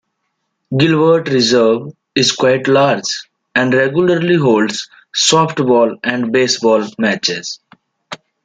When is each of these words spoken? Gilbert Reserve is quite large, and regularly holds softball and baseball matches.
Gilbert 0.75 1.29
Reserve 1.29 1.91
is 2.15 2.31
quite 2.31 2.67
large, 2.67 3.29
and 3.53 3.71
regularly 3.71 4.33
holds 4.35 4.89
softball 5.15 5.95
and 6.03 6.31
baseball 6.31 6.87
matches. 6.97 7.59